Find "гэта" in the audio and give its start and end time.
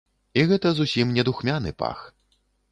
0.51-0.71